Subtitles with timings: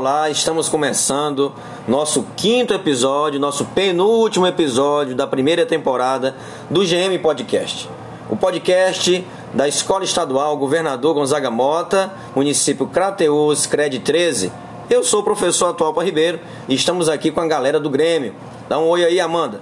[0.00, 1.52] Olá, estamos começando
[1.86, 6.34] nosso quinto episódio, nosso penúltimo episódio da primeira temporada
[6.70, 7.86] do GM Podcast.
[8.30, 9.22] O podcast
[9.52, 14.50] da Escola Estadual Governador Gonzaga Mota, município Crateus, CRED 13.
[14.88, 18.34] Eu sou o professor Atualpa Ribeiro e estamos aqui com a galera do Grêmio.
[18.70, 19.60] Dá um oi aí, Amanda.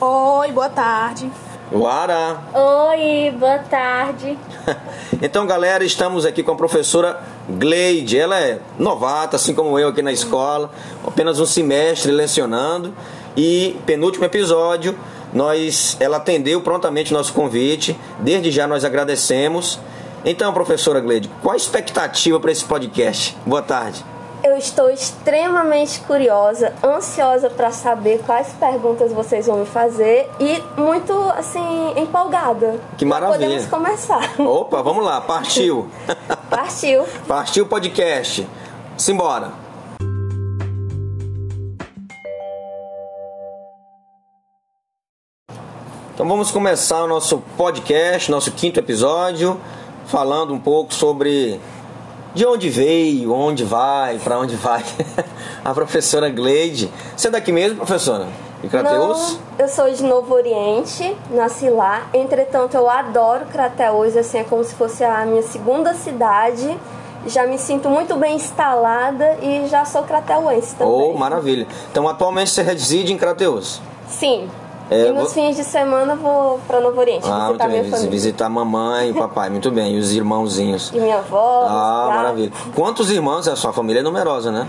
[0.00, 1.28] Oi, boa tarde.
[1.72, 2.38] Uara.
[2.54, 4.38] Oi, boa tarde.
[5.20, 8.18] então, galera, estamos aqui com a professora Gleide.
[8.18, 10.70] Ela é novata, assim como eu aqui na escola,
[11.04, 12.94] apenas um semestre lecionando.
[13.36, 14.96] E penúltimo episódio,
[15.34, 17.98] nós, ela atendeu prontamente nosso convite.
[18.20, 19.80] Desde já nós agradecemos.
[20.24, 23.36] Então, professora Gleide, qual a expectativa para esse podcast?
[23.44, 24.15] Boa tarde.
[24.46, 31.12] Eu estou extremamente curiosa, ansiosa para saber quais perguntas vocês vão me fazer e muito
[31.30, 31.60] assim
[31.96, 32.78] empolgada.
[32.96, 33.40] Que maravilha.
[33.40, 34.34] Podemos começar.
[34.40, 35.90] Opa, vamos lá, partiu.
[36.48, 37.04] partiu.
[37.26, 38.46] Partiu o podcast.
[38.96, 39.50] Simbora.
[46.14, 49.60] Então vamos começar o nosso podcast, nosso quinto episódio,
[50.06, 51.60] falando um pouco sobre
[52.36, 54.84] de onde veio, onde vai, para onde vai.
[55.64, 56.92] a professora Gleide.
[57.16, 58.26] Você é daqui mesmo, professora?
[58.60, 59.38] De Crateus?
[59.58, 62.08] Não, eu sou de Novo Oriente, nasci lá.
[62.12, 66.76] Entretanto, eu adoro Crateus, assim, é como se fosse a minha segunda cidade.
[67.26, 70.92] Já me sinto muito bem instalada e já sou crateuense também.
[70.92, 71.66] Oh, maravilha.
[71.90, 73.80] Então, atualmente você reside em Crateus?
[74.10, 74.46] Sim.
[74.90, 75.26] É, e nos vou...
[75.30, 78.10] fins de semana vou para Novo Oriente ah, visitar minha família.
[78.10, 79.96] Visitar mamãe e papai, muito bem.
[79.96, 80.92] E os irmãozinhos.
[80.94, 81.66] E minha avó.
[81.68, 82.52] Ah, maravilha.
[82.74, 83.48] Quantos irmãos?
[83.48, 84.68] A sua família é numerosa, né?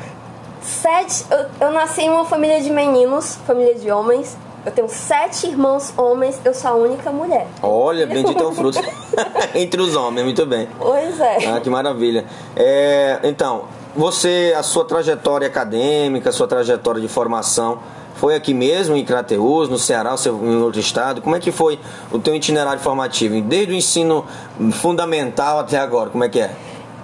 [0.61, 1.25] Sete.
[1.29, 4.35] Eu, eu nasci em uma família de meninos, família de homens.
[4.65, 7.47] Eu tenho sete irmãos homens, eu sou a única mulher.
[7.61, 8.79] Olha, bendito é o fruto.
[9.55, 10.67] Entre os homens, muito bem.
[10.77, 11.47] Pois é.
[11.47, 12.25] Ah, que maravilha.
[12.55, 13.65] É, então,
[13.95, 17.79] você, a sua trajetória acadêmica, a sua trajetória de formação
[18.17, 21.21] foi aqui mesmo em Crateus, no Ceará, em outro estado?
[21.21, 21.79] Como é que foi
[22.11, 24.25] o teu itinerário formativo, desde o ensino
[24.73, 26.09] fundamental até agora?
[26.09, 26.51] Como é que é?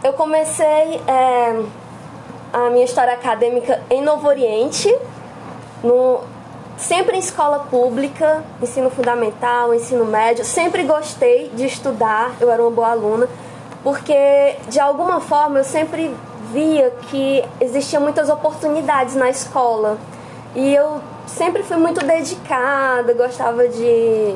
[0.03, 1.63] Eu comecei é,
[2.51, 4.93] a minha história acadêmica em Novo Oriente,
[5.83, 6.21] no,
[6.77, 10.43] sempre em escola pública, ensino fundamental, ensino médio.
[10.43, 13.29] Sempre gostei de estudar, eu era uma boa aluna,
[13.83, 16.13] porque de alguma forma eu sempre
[16.51, 19.97] via que existiam muitas oportunidades na escola.
[20.55, 24.35] E eu sempre fui muito dedicada, gostava de,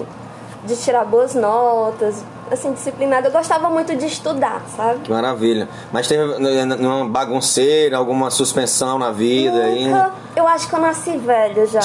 [0.66, 3.28] de tirar boas notas, assim, disciplinada.
[3.28, 5.10] Eu gostava muito de estudar, sabe?
[5.10, 5.68] Maravilha.
[5.92, 10.06] Mas teve uma bagunceira, alguma suspensão na vida nunca.
[10.06, 10.12] aí?
[10.36, 11.80] Eu acho que eu nasci velha já.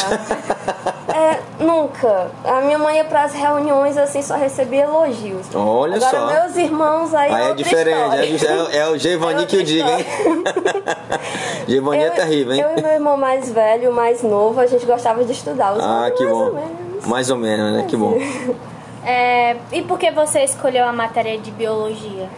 [1.09, 2.31] é, nunca.
[2.45, 5.47] A minha mãe ia para as reuniões assim, só recebia elogios.
[5.55, 6.27] Olha Agora, só.
[6.27, 7.33] meus irmãos aí.
[7.33, 8.47] Aí é diferente.
[8.47, 10.05] É, é, o Giovanni é que eu digo, hein?
[11.67, 12.61] Giovanni é terrível, hein?
[12.61, 15.73] Eu e meu irmão mais velho, mais novo, a gente gostava de estudar.
[15.73, 16.45] Os ah, que mais bom.
[16.45, 17.07] Ou menos.
[17.07, 17.87] Mais ou menos, né?
[17.89, 18.19] Que bom.
[19.05, 22.29] É, e por que você escolheu a matéria de biologia?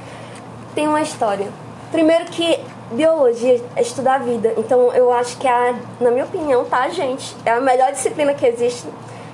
[0.74, 1.48] Tem uma história.
[1.92, 2.58] Primeiro que
[2.92, 4.54] biologia é estudar a vida.
[4.56, 7.36] Então eu acho que a, na minha opinião, tá, gente?
[7.44, 8.86] É a melhor disciplina que existe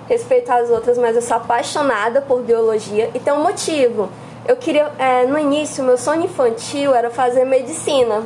[0.09, 4.09] respeito às outras, mas eu sou apaixonada por biologia e tem um motivo.
[4.47, 8.23] Eu queria, é, no início, meu sonho infantil era fazer medicina.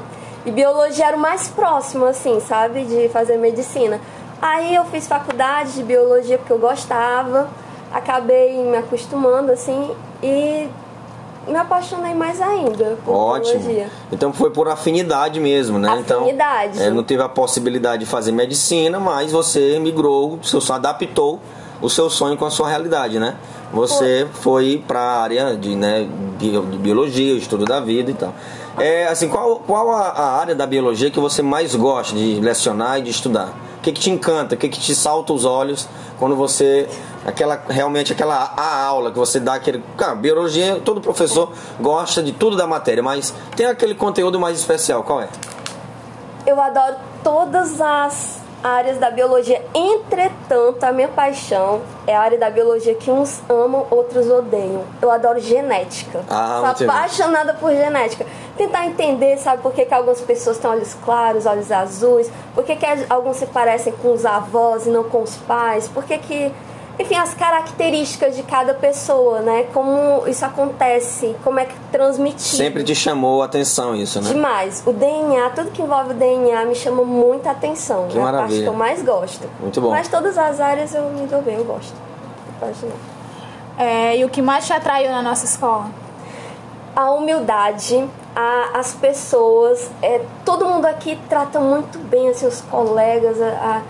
[0.47, 4.00] E biologia era o mais próximo, assim, sabe, de fazer medicina.
[4.41, 7.48] Aí eu fiz faculdade de biologia porque eu gostava
[7.94, 9.91] acabei me acostumando assim
[10.21, 10.69] e
[11.47, 13.59] me apaixonei mais ainda por Ótimo.
[13.59, 13.88] biologia.
[14.10, 15.88] Então foi por afinidade mesmo, né?
[15.88, 16.77] Afinidade.
[16.77, 21.41] Então, é, não teve a possibilidade de fazer medicina, mas você migrou, você adaptou
[21.81, 23.37] o seu sonho com a sua realidade, né?
[23.72, 28.32] Você foi para a área de, né, de biologia, estudo da vida e tal.
[28.78, 32.99] É, assim, qual, qual a, a, área da biologia que você mais gosta de lecionar
[32.99, 33.49] e de estudar?
[33.79, 34.55] O que, que te encanta?
[34.55, 35.88] O que, que te salta os olhos
[36.19, 36.88] quando você
[37.26, 42.32] aquela realmente aquela a aula que você dá aquele cara, biologia todo professor gosta de
[42.32, 45.29] tudo da matéria mas tem aquele conteúdo mais especial qual é?
[46.47, 49.62] Eu adoro todas as áreas da biologia.
[49.75, 54.85] Entretanto a minha paixão é a área da biologia que uns amam outros odeiam.
[55.03, 56.25] Eu adoro genética.
[56.31, 58.25] Ah, sou apaixonada por genética.
[58.56, 62.31] Tentar entender sabe por que, que algumas pessoas têm olhos claros olhos azuis?
[62.55, 65.87] Por que, que alguns se parecem com os avós e não com os pais?
[65.87, 66.53] Por que que
[66.99, 69.64] enfim, as características de cada pessoa, né?
[69.73, 72.41] Como isso acontece, como é que transmitir.
[72.41, 74.29] Sempre te chamou a atenção isso, né?
[74.31, 74.82] Demais.
[74.87, 78.06] O DNA, tudo que envolve o DNA me chama muita atenção.
[78.08, 78.44] Que é maravilha.
[78.44, 79.49] a parte que eu mais gosto.
[79.61, 79.91] Muito bom.
[79.91, 81.94] Mas todas as áreas eu me dou bem, eu gosto.
[83.76, 85.87] É, e o que mais te atraiu na nossa escola?
[86.94, 93.40] A humildade, a, as pessoas, é, todo mundo aqui trata muito bem assim, os colegas,
[93.43, 93.82] a, a,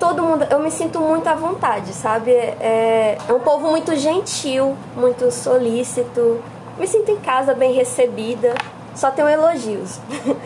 [0.00, 2.32] todo mundo, eu me sinto muito à vontade, sabe?
[2.32, 6.40] É, é um povo muito gentil, muito solícito,
[6.78, 8.54] me sinto em casa bem recebida,
[8.94, 10.00] só tenho elogios.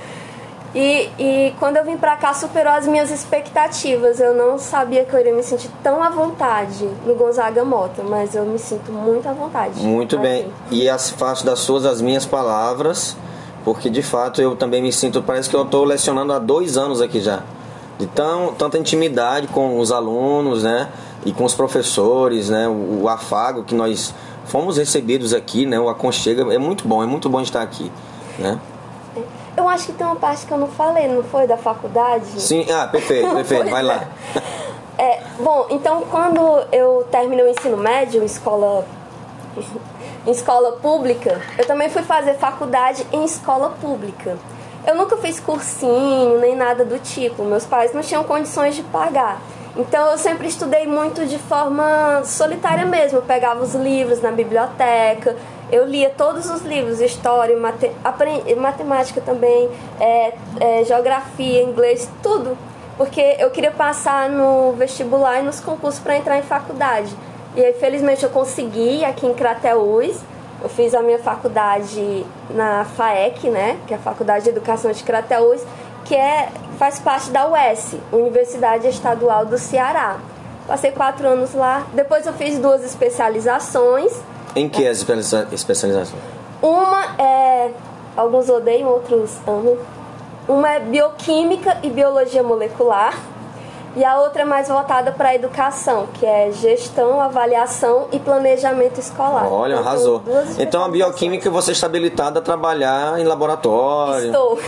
[0.74, 4.18] E, e quando eu vim pra cá, superou as minhas expectativas.
[4.18, 8.34] Eu não sabia que eu iria me sentir tão à vontade no Gonzaga Mota, mas
[8.34, 9.80] eu me sinto muito à vontade.
[9.80, 10.26] Muito aqui.
[10.26, 10.52] bem.
[10.72, 13.16] E as, faço das suas as minhas palavras,
[13.64, 17.00] porque de fato eu também me sinto, parece que eu estou lecionando há dois anos
[17.00, 17.44] aqui já.
[17.98, 20.88] De tão, tanta intimidade com os alunos, né?
[21.24, 22.66] E com os professores, né?
[22.68, 24.14] O, o afago que nós
[24.46, 25.78] fomos recebidos aqui, né?
[25.78, 27.90] O aconchego é muito bom, é muito bom estar aqui,
[28.38, 28.58] né?
[29.56, 31.46] Eu acho que tem uma parte que eu não falei, não foi?
[31.46, 32.40] Da faculdade?
[32.40, 34.08] Sim, ah, perfeito, perfeito, vai lá.
[34.98, 36.40] É, bom, então quando
[36.72, 38.84] eu terminei o ensino médio em escola,
[40.26, 44.36] em escola pública, eu também fui fazer faculdade em escola pública.
[44.86, 47.42] Eu nunca fiz cursinho, nem nada do tipo.
[47.44, 49.40] Meus pais não tinham condições de pagar.
[49.76, 53.18] Então eu sempre estudei muito de forma solitária mesmo.
[53.18, 55.34] Eu pegava os livros na biblioteca,
[55.72, 57.90] eu lia todos os livros, história, mate,
[58.56, 62.56] matemática também, é, é, geografia, inglês, tudo.
[62.96, 67.12] Porque eu queria passar no vestibular e nos concursos para entrar em faculdade.
[67.56, 70.20] E aí, felizmente, eu consegui aqui em Crateús.
[70.62, 73.78] Eu fiz a minha faculdade na FAEC, né?
[73.86, 75.62] Que é a Faculdade de Educação de Crateús,
[76.04, 76.48] que é,
[76.78, 80.18] faz parte da UES, Universidade Estadual do Ceará.
[80.66, 81.86] Passei quatro anos lá.
[81.92, 84.12] Depois eu fiz duas especializações
[84.56, 85.04] em que as
[85.52, 86.22] especializações?
[86.62, 87.70] Uma é.
[88.16, 89.76] Alguns odeiam, outros amam.
[90.46, 93.18] Uma é bioquímica e biologia molecular.
[93.96, 98.98] E a outra é mais voltada para a educação, que é gestão, avaliação e planejamento
[98.98, 99.46] escolar.
[99.46, 100.22] Olha, então, arrasou.
[100.58, 104.26] Então a bioquímica você está habilitada a trabalhar em laboratório.
[104.26, 104.58] Estou.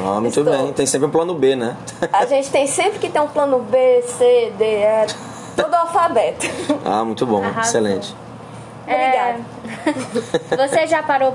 [0.00, 0.44] Ah, muito Estou.
[0.44, 0.72] bem.
[0.72, 1.76] Tem sempre um plano B, né?
[2.12, 5.06] A gente tem sempre que ter um plano B, C, D, E,
[5.56, 6.46] todo o alfabeto.
[6.84, 7.42] Ah, muito bom.
[7.42, 7.62] Arrasou.
[7.62, 8.14] Excelente.
[8.84, 9.40] Obrigada.
[10.50, 10.56] É...
[10.56, 11.34] você já parou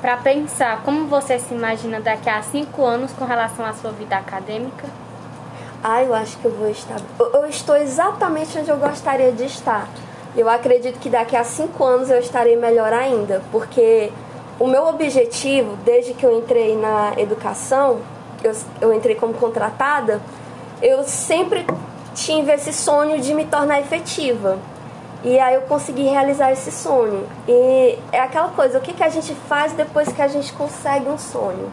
[0.00, 4.16] para pensar como você se imagina daqui a cinco anos com relação à sua vida
[4.16, 5.03] acadêmica?
[5.86, 6.98] Ah, eu acho que eu vou estar.
[7.18, 9.86] Eu estou exatamente onde eu gostaria de estar.
[10.34, 14.10] Eu acredito que daqui a cinco anos eu estarei melhor ainda, porque
[14.58, 17.98] o meu objetivo, desde que eu entrei na educação,
[18.42, 20.22] eu, eu entrei como contratada,
[20.80, 21.66] eu sempre
[22.14, 24.58] tive esse sonho de me tornar efetiva.
[25.22, 27.26] E aí eu consegui realizar esse sonho.
[27.46, 31.10] E é aquela coisa, o que, que a gente faz depois que a gente consegue
[31.10, 31.70] um sonho?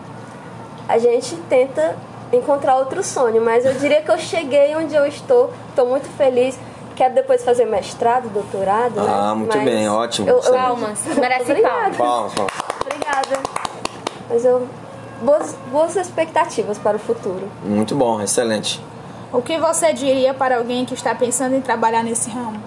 [0.90, 1.96] A gente tenta
[2.32, 6.58] encontrar outro sonho, mas eu diria que eu cheguei onde eu estou, estou muito feliz.
[6.96, 8.96] Quero depois fazer mestrado, doutorado.
[8.96, 9.08] Né?
[9.08, 9.34] Ah, né?
[9.36, 10.30] muito mas bem, ótimo.
[10.30, 10.54] Eu, eu...
[10.54, 11.98] Palmas, merece palmas.
[11.98, 12.34] palmas.
[12.82, 13.40] Obrigada.
[14.30, 14.68] Mas eu.
[15.22, 17.48] Boas, boas expectativas para o futuro.
[17.64, 18.84] Muito bom, excelente.
[19.32, 22.60] O que você diria para alguém que está pensando em trabalhar nesse ramo?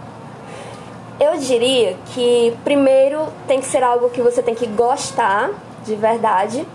[1.20, 5.50] Eu diria que primeiro tem que ser algo que você tem que gostar
[5.84, 6.66] de verdade.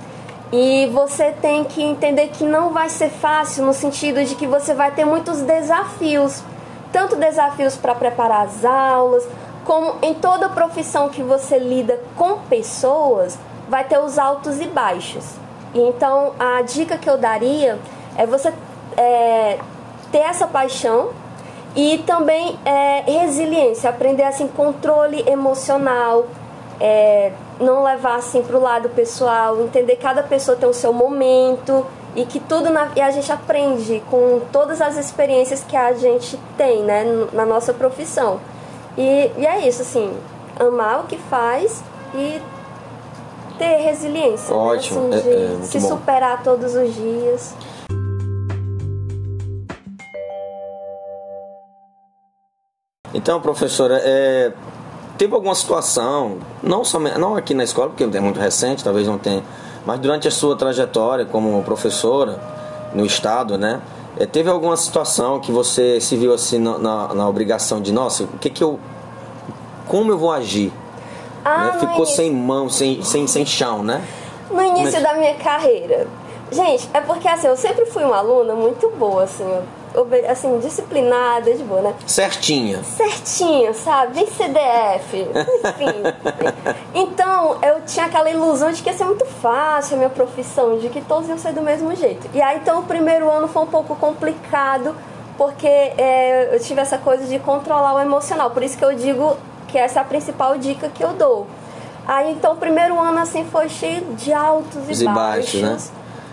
[0.51, 4.73] E você tem que entender que não vai ser fácil no sentido de que você
[4.73, 6.41] vai ter muitos desafios,
[6.91, 9.27] tanto desafios para preparar as aulas,
[9.63, 13.37] como em toda profissão que você lida com pessoas,
[13.67, 15.23] vai ter os altos e baixos.
[15.75, 17.77] Então, a dica que eu daria
[18.17, 18.51] é você
[18.97, 19.59] é,
[20.11, 21.09] ter essa paixão
[21.75, 26.25] e também é, resiliência, aprender assim controle emocional,
[26.79, 30.93] é, não levar assim para o lado pessoal, entender que cada pessoa tem o seu
[30.93, 35.93] momento e que tudo na, e a gente aprende com todas as experiências que a
[35.93, 38.39] gente tem, né, na nossa profissão.
[38.97, 40.17] E, e é isso, assim,
[40.59, 41.83] amar o que faz
[42.15, 42.41] e
[43.57, 45.09] ter resiliência, Ótimo.
[45.09, 45.87] Né, assim, é, é se bom.
[45.89, 47.53] superar todos os dias.
[53.13, 54.53] Então, professora, é,
[55.19, 59.17] teve alguma situação, não, somente, não aqui na escola, porque é muito recente, talvez não
[59.17, 59.43] tenha,
[59.85, 62.39] mas durante a sua trajetória como professora
[62.93, 63.81] no Estado, né?
[64.17, 68.23] É, teve alguma situação que você se viu assim na, na, na obrigação de, nossa,
[68.23, 68.79] o que que eu.
[69.87, 70.71] Como eu vou agir?
[71.43, 71.79] Ah, né?
[71.79, 74.01] Ficou sem mão, sem, sem, sem chão, né?
[74.49, 75.03] No início Mas...
[75.03, 76.07] da minha carreira.
[76.49, 79.45] Gente, é porque assim, eu sempre fui uma aluna muito boa, assim,
[80.29, 81.95] assim, disciplinada, de boa, né?
[82.05, 82.83] Certinha.
[82.83, 84.13] Certinha, sabe?
[84.15, 85.17] Bem CDF,
[85.65, 86.03] enfim.
[86.93, 90.89] então, eu tinha aquela ilusão de que ia ser muito fácil a minha profissão, de
[90.89, 92.29] que todos iam ser do mesmo jeito.
[92.33, 94.95] E aí, então, o primeiro ano foi um pouco complicado,
[95.37, 98.51] porque é, eu tive essa coisa de controlar o emocional.
[98.51, 99.37] Por isso que eu digo
[99.67, 101.47] que essa é a principal dica que eu dou.
[102.09, 105.77] Aí então o primeiro ano assim foi cheio de altos e, e baixos, né?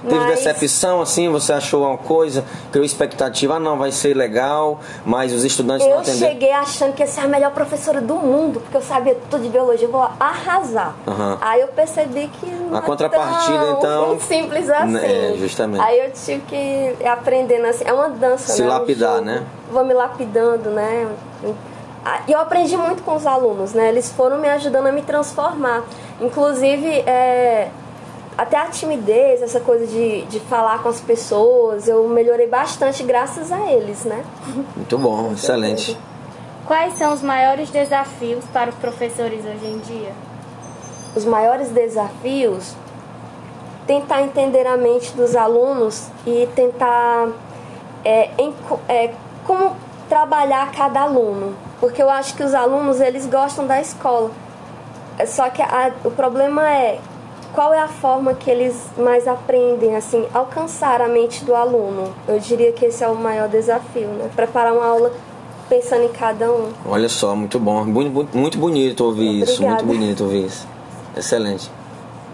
[0.08, 4.80] Teve mas- decepção, assim, você achou uma coisa, criou expectativa, ah não, vai ser legal,
[5.04, 6.32] mas os estudantes não Eu atenderam.
[6.32, 9.48] cheguei achando que ia ser a melhor professora do mundo, porque eu sabia tudo de
[9.48, 10.94] biologia, eu vou arrasar.
[11.06, 11.38] Aham.
[11.40, 14.96] Aí eu percebi que não A é contrapartida, tão então, simples assim.
[14.98, 15.80] é, justamente.
[15.82, 16.56] Aí eu tive que
[17.00, 18.68] ir aprendendo assim, é uma dança, Se né?
[18.68, 19.24] Um lapidar, jogo.
[19.26, 19.42] né?
[19.70, 21.08] Vou me lapidando, né?
[22.04, 23.88] Ah, E eu aprendi muito com os alunos, né?
[23.88, 25.82] Eles foram me ajudando a me transformar.
[26.20, 27.68] Inclusive, é,
[28.38, 33.50] até a timidez, essa coisa de, de falar com as pessoas, eu melhorei bastante graças
[33.50, 34.22] a eles, né?
[34.76, 35.96] Muito bom, excelente.
[36.66, 40.12] Quais são os maiores desafios para os professores hoje em dia?
[41.14, 42.74] os maiores desafios
[43.86, 47.28] tentar entender a mente dos alunos e tentar
[48.04, 49.14] é, enco- é,
[49.46, 49.74] como
[50.10, 54.30] trabalhar cada aluno porque eu acho que os alunos eles gostam da escola
[55.18, 56.98] É só que a- o problema é
[57.56, 62.38] qual é a forma que eles mais aprendem assim alcançar a mente do aluno eu
[62.38, 65.10] diria que esse é o maior desafio né preparar uma aula
[65.68, 67.84] pensando em cada um Olha só, muito bom.
[67.84, 69.82] Muito, muito bonito ouvir isso, Obrigada.
[69.82, 70.64] muito bonito ouvir isso.
[71.16, 71.68] Excelente.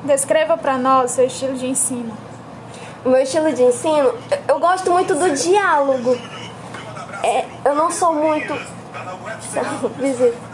[0.04, 2.12] Descreva para nós seu estilo de ensino.
[3.02, 3.96] O meu estilo de ensino,
[4.30, 6.14] eu- eu gosto muito do diálogo.
[7.22, 8.52] É, eu não sou muito.
[9.98, 10.51] Visita.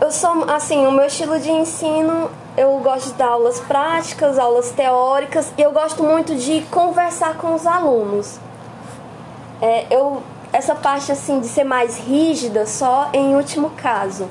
[0.00, 4.70] Eu sou, assim, o meu estilo de ensino, eu gosto de dar aulas práticas, aulas
[4.70, 8.38] teóricas, e eu gosto muito de conversar com os alunos.
[9.60, 14.28] É, eu, essa parte, assim, de ser mais rígida, só em último caso.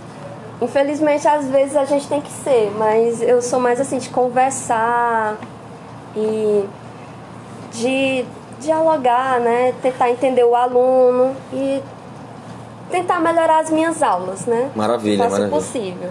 [0.61, 5.35] Infelizmente, às vezes a gente tem que ser, mas eu sou mais, assim, de conversar
[6.15, 6.65] e
[7.73, 8.25] de
[8.61, 9.73] dialogar, né?
[9.81, 11.83] Tentar entender o aluno e
[12.89, 14.71] tentar melhorar as minhas aulas, né?
[14.75, 15.59] Maravilha, Faça o maravilha.
[15.61, 16.09] possível.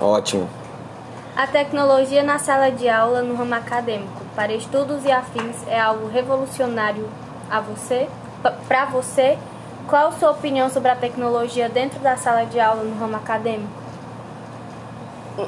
[0.00, 0.48] Ótimo.
[1.36, 6.08] A tecnologia na sala de aula no ramo acadêmico para estudos e afins é algo
[6.08, 7.08] revolucionário
[7.50, 8.08] a você?
[8.66, 9.38] Para você,
[9.88, 13.88] qual a sua opinião sobre a tecnologia dentro da sala de aula no ramo acadêmico?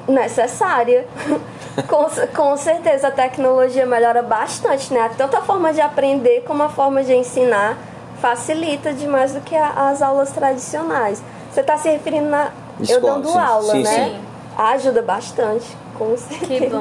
[0.07, 1.07] necessária.
[1.89, 5.11] com, com certeza a tecnologia melhora bastante, né?
[5.17, 7.77] Tanto a forma de aprender como a forma de ensinar
[8.21, 11.23] facilita demais do que a- as aulas tradicionais.
[11.53, 13.39] Você está se referindo na eu Escola, dando sim.
[13.39, 14.05] aula, Sim, né?
[14.05, 14.21] sim.
[14.57, 16.47] Ajuda bastante, com certeza.
[16.47, 16.79] Que bom.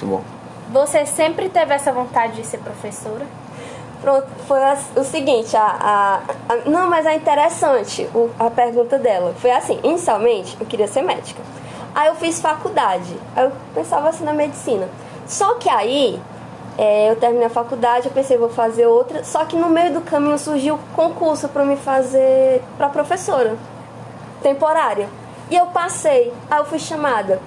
[0.00, 0.22] Muito bom.
[0.72, 3.26] Você sempre teve essa vontade de ser professora?
[4.02, 6.20] Pronto, foi as- o seguinte, a, a-
[6.52, 9.34] a- não, mas é interessante o- a pergunta dela.
[9.40, 11.40] Foi assim, inicialmente eu queria ser médica.
[11.94, 14.86] Aí eu fiz faculdade, aí eu pensava assim na medicina.
[15.26, 16.20] Só que aí
[16.78, 19.24] é, eu terminei a faculdade, eu pensei vou fazer outra.
[19.24, 23.56] Só que no meio do caminho surgiu concurso para me fazer para professora
[24.42, 25.08] temporária.
[25.50, 27.40] E eu passei, aí eu fui chamada.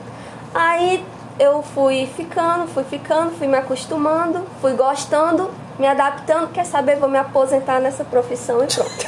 [0.53, 1.03] Aí
[1.37, 6.49] eu fui ficando, fui ficando, fui me acostumando, fui gostando, me adaptando.
[6.51, 6.97] Quer saber?
[6.97, 9.05] Vou me aposentar nessa profissão e pronto.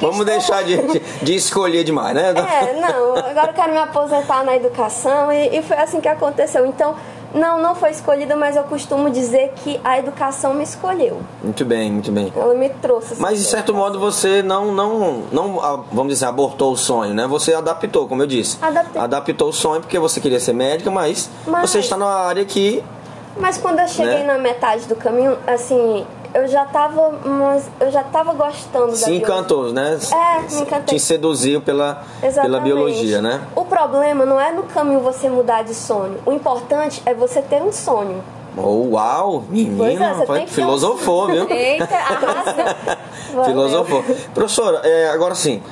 [0.00, 0.24] Vamos estou.
[0.24, 2.30] deixar de, de, de escolher demais, né?
[2.30, 6.66] É, não, agora eu quero me aposentar na educação e, e foi assim que aconteceu.
[6.66, 6.96] Então,
[7.34, 11.20] não, não foi escolhida, mas eu costumo dizer que a educação me escolheu.
[11.42, 12.32] Muito bem, muito bem.
[12.36, 13.14] Ela me trouxe.
[13.20, 17.26] Mas de certo modo você não, não, não, ah, vamos dizer, abortou o sonho, né?
[17.26, 18.58] Você adaptou, como eu disse.
[18.60, 19.00] Adaptei.
[19.00, 22.82] Adaptou o sonho porque você queria ser médica, mas, Mas- você está numa área que
[23.38, 24.24] Mas quando eu cheguei Né?
[24.24, 29.04] na metade do caminho, assim, eu já tava, mas eu já tava gostando da se
[29.06, 29.16] biologia.
[29.26, 29.98] encantou, né?
[30.12, 30.96] É, me encantei.
[30.96, 32.02] Te seduziu pela,
[32.42, 33.40] pela biologia, né?
[33.54, 36.18] O problema não é no caminho você mudar de sonho.
[36.24, 38.22] O importante é você ter um sonho.
[38.56, 41.48] Oh, uau, é, menina, você foi- tem que ter um filosofou, viu?
[41.50, 42.98] Eita, arrasa.
[43.44, 44.04] Filosofou.
[44.34, 45.62] Professora, é, agora sim,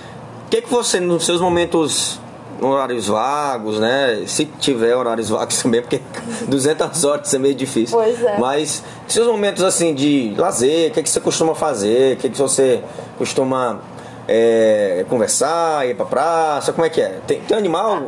[0.47, 2.21] o que, que você, nos seus momentos,
[2.61, 4.23] horários vagos, né?
[4.27, 6.01] Se tiver horários vagos também, porque
[6.49, 7.97] 200 horas é meio difícil.
[7.97, 8.39] Pois é.
[8.39, 12.15] Mas, seus momentos, assim, de lazer, o que, que você costuma fazer?
[12.15, 12.83] O que, que você
[13.17, 13.81] costuma
[14.27, 16.73] é, conversar, ir pra praça?
[16.73, 17.21] Como é que é?
[17.27, 18.03] Tem, tem animal?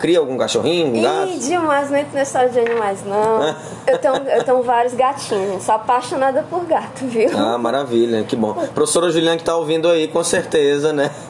[0.00, 1.28] Cria algum cachorrinho, um gato?
[1.28, 3.54] Ih, demais, não entro nessa história de animais, não.
[3.86, 5.62] eu, tenho, eu tenho vários gatinhos.
[5.62, 7.28] Sou apaixonada por gato, viu?
[7.36, 8.54] Ah, maravilha, que bom.
[8.74, 11.10] Professora Juliana que tá ouvindo aí, com certeza, né?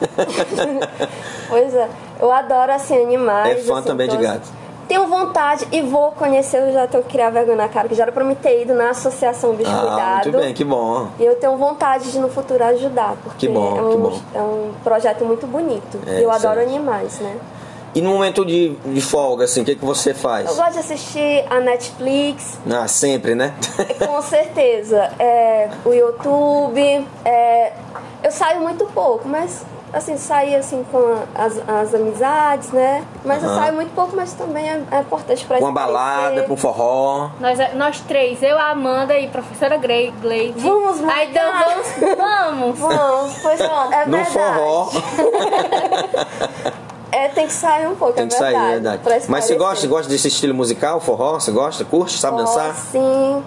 [1.49, 3.59] Pois é, eu adoro assim animais.
[3.59, 4.43] É fã assim, também de então, gato.
[4.43, 4.53] assim,
[4.87, 8.03] Tenho vontade e vou conhecer, eu já tenho que criar vergonha na cara, que já
[8.03, 10.23] era pra me ter ido na Associação Bicho ah, Cuidado.
[10.31, 11.09] muito bem, que bom.
[11.19, 14.21] E eu tenho vontade de no futuro ajudar, porque Que bom, é, um, que bom.
[14.33, 15.99] é um projeto muito bonito.
[16.07, 17.35] É, eu adoro animais, né?
[17.93, 20.55] E no momento de, de folga, assim, o que, que você Eu faz?
[20.55, 23.53] gosto de assistir a Netflix, Ah, sempre, né?
[24.07, 25.11] com certeza.
[25.19, 27.05] É, o YouTube.
[27.25, 27.73] é,
[28.23, 33.03] eu saio muito pouco, mas assim, sair assim com as, as amizades, né?
[33.25, 33.59] Mas eu Aham.
[33.59, 37.29] saio muito pouco, mas também é, é importante pra Com uma balada, com forró.
[37.41, 40.57] Nós, nós três, eu, a Amanda e a professora Grey, Gleide.
[40.61, 42.79] Vamos Aí então vamos, vamos.
[42.79, 44.31] Vamos, pois é, é No verdade.
[44.31, 44.89] forró.
[47.21, 48.95] É, tem que sair um pouco, Tem é que sair, verdade.
[48.97, 49.25] é verdade.
[49.29, 51.33] Mas você gosta, gosta desse estilo musical, forró?
[51.39, 51.85] Você gosta?
[51.85, 52.17] Curte?
[52.17, 52.71] Sabe dançar?
[52.71, 53.43] Oh, sim.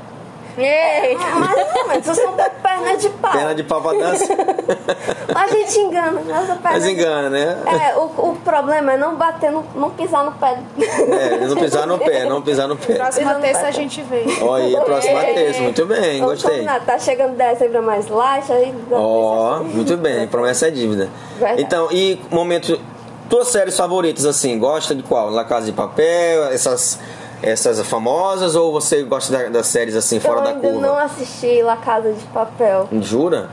[0.57, 1.16] Ei.
[1.19, 3.33] Mais ou menos, eu sou um pouco perna de pau.
[3.33, 4.33] Perna de pau pra dança?
[5.35, 7.59] A gente engana, nossa perna Mas engana, né?
[7.66, 10.57] É, o, o problema é não bater, no, não pisar no pé.
[10.78, 12.95] É, não pisar no pé, não pisar no pé.
[12.95, 14.25] Próxima Não terça a gente vê.
[14.40, 15.61] Olha aí, a próxima terça.
[15.62, 16.50] Muito bem, Vamos gostei.
[16.59, 18.73] combinar, Tá chegando dezembro mais light, aí...
[18.93, 21.09] Ó, muito bem, promessa é dívida.
[21.37, 21.62] Verdade.
[21.62, 22.81] Então, e momento.
[23.28, 25.31] Tuas séries favoritas, assim, gosta de qual?
[25.31, 26.99] La Casa de Papel, essas,
[27.43, 30.87] essas famosas, ou você gosta da- das séries assim, fora eu da ainda curva?
[30.87, 32.88] não assisti La Casa de Papel.
[33.00, 33.49] Jura?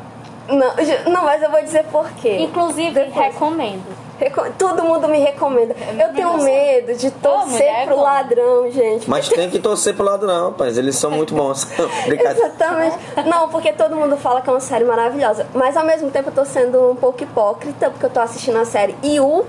[0.50, 2.38] Não, ju- não, mas eu vou dizer por quê.
[2.40, 3.84] Inclusive, recomendo.
[4.20, 5.74] Reco- Todo mundo me recomenda.
[5.98, 8.02] Eu tenho medo de torcer é pro bom.
[8.04, 9.10] ladrão, gente.
[9.10, 10.78] Mas tem que torcer pro lado não, rapaz.
[10.78, 11.66] Eles são muito bons.
[12.06, 12.98] Exatamente.
[13.26, 15.48] Não, porque todo mundo fala que é uma série maravilhosa.
[15.54, 18.66] Mas ao mesmo tempo eu tô sendo um pouco hipócrita, porque eu tô assistindo a
[18.66, 19.46] série You,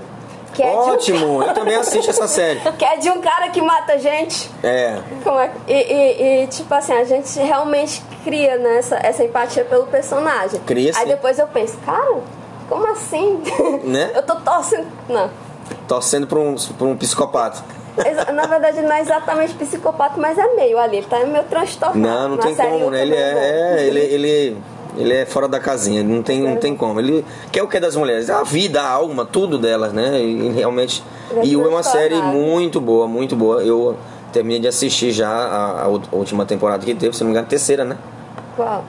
[0.53, 2.59] que é, de um, Ótimo, eu também assisto essa série.
[2.77, 4.49] que é de um cara que mata gente.
[4.63, 4.99] É.
[5.23, 5.51] Como é?
[5.67, 10.59] E, e- e, tipo assim, a gente realmente cria né, essa, essa empatia pelo personagem.
[10.61, 11.07] Cria, Aí sim.
[11.07, 12.17] depois eu penso, cara,
[12.69, 13.41] como assim?
[13.83, 14.11] Né?
[14.15, 14.87] Eu tô torcendo.
[15.09, 15.29] Não.
[15.87, 17.61] Torcendo pra um, pra um psicopata.
[18.33, 20.97] Na verdade, não é exatamente psicopata, mas é meio ali.
[20.97, 21.99] Ele tá meio transtornado.
[21.99, 23.01] Não, não Na tem como, né?
[23.03, 23.19] Ele é,
[23.79, 24.57] é, ele, ele,
[24.97, 26.99] ele é fora da casinha, não tem, não tem como.
[26.99, 28.29] Ele quer o que é das mulheres?
[28.29, 30.21] A vida, a alma, tudo delas, né?
[30.21, 31.03] E realmente.
[31.35, 33.63] É E é uma série muito boa, muito boa.
[33.63, 33.97] Eu
[34.31, 37.49] terminei de assistir já a, a última temporada que teve, se não me engano, a
[37.49, 37.97] terceira, né?
[38.55, 38.83] Qual?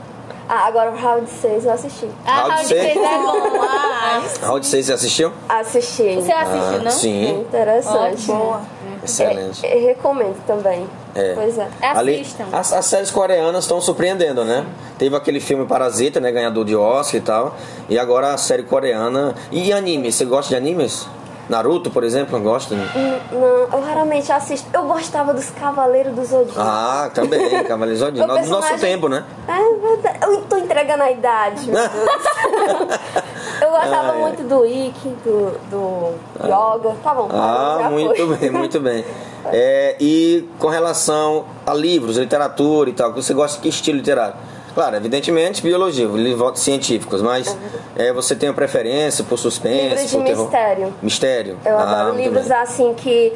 [0.48, 2.09] Ah, agora o Round 6 eu assisti.
[2.26, 2.92] Ah, Round Round seis.
[2.92, 3.64] 6 é bom.
[4.04, 5.33] Ah, Round 6 você assistiu?
[5.48, 6.14] Assisti.
[6.16, 6.90] você assistiu, Ah, não?
[6.90, 8.26] Sim, Interessante.
[8.26, 8.61] Boa.
[9.02, 9.64] excelente.
[9.66, 10.87] É, é, recomendo também.
[11.14, 11.33] É.
[11.35, 11.68] Pois é.
[11.80, 12.44] Ali, Assistam.
[12.52, 14.66] as, as séries coreanas estão surpreendendo, né?
[14.98, 16.30] Teve aquele filme Parasita, né?
[16.30, 17.57] Ganhador de Oscar e tal.
[17.88, 19.35] E agora a série coreana.
[19.50, 20.12] E anime?
[20.12, 21.07] Você gosta de animes?
[21.48, 22.74] Naruto, por exemplo, gosta?
[22.74, 24.66] Hum, Não, eu raramente assisto.
[24.72, 26.59] Eu gostava dos Cavaleiros do Zodíaco.
[26.61, 28.33] Ah, também, Cavaleiros do Zodíaco.
[28.40, 29.24] No nosso tempo, né?
[29.46, 30.18] É verdade.
[30.22, 33.00] Eu tô entregando a idade, meu Deus.
[33.61, 34.20] Eu gostava Ah, é.
[34.20, 36.96] muito do Ikki, do, do Yoga.
[37.02, 37.28] Tá bom.
[37.33, 38.37] Ah, muito foi.
[38.37, 39.04] bem, muito bem.
[39.52, 44.35] É, e com relação a livros, literatura e tal, você gosta de que estilo literário?
[44.74, 47.56] Claro, evidentemente, biologia, livros científicos, mas
[47.94, 50.44] é, você tem uma preferência por suspense, Livros de por terror?
[50.44, 50.94] mistério.
[51.00, 51.58] Mistério?
[51.64, 53.32] Eu Ah, adoro livros assim que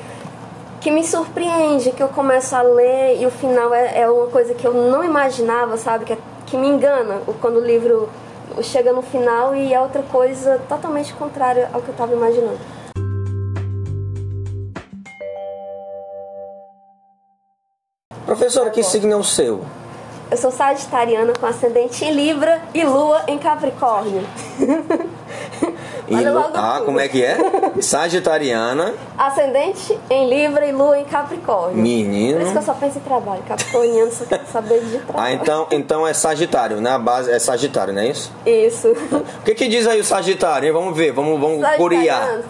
[0.80, 4.54] que me surpreende, que eu começo a ler e o final é, é uma coisa
[4.54, 6.04] que eu não imaginava, sabe?
[6.04, 8.08] Que, é- que me engana quando o livro
[8.62, 12.58] chega no final e é outra coisa totalmente contrária ao que eu estava imaginando.
[18.26, 19.64] Professora, que signo é o seu?
[20.30, 24.22] Eu sou sagitariana com ascendente em Libra e lua em Capricórnio.
[26.10, 26.86] Olha logo ah, tudo.
[26.86, 27.36] como é que é?
[27.80, 31.76] Sagitariana, Ascendente em Libra e lua em Capricórnio.
[31.76, 32.62] Por isso que eu menino.
[32.62, 33.42] só penso em trabalho.
[33.46, 35.26] Capricorniano só quer saber de trabalho.
[35.26, 36.90] Ah, então, então é Sagitário, né?
[36.90, 38.32] A base é Sagitário, não é isso?
[38.46, 38.88] Isso.
[38.88, 40.72] O que, que diz aí o Sagitário?
[40.72, 42.40] Vamos ver, vamos, vamos curiar.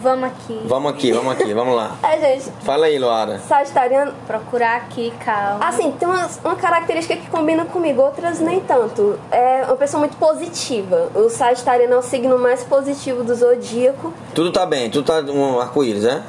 [0.00, 0.60] Vamos aqui.
[0.64, 1.96] Vamos aqui, vamos aqui, vamos lá.
[2.02, 3.38] É, gente, Fala aí, Luara.
[3.40, 5.64] Sagitariano Procurar aqui, calma.
[5.64, 9.18] Assim, tem uma, uma característica que combina comigo, outras nem tanto.
[9.30, 11.10] É uma pessoa muito positiva.
[11.14, 14.12] O Sagitariano é o signo mais positivo do zodíaco.
[14.34, 16.24] Tudo tá bem, tudo tá um arco-íris, né?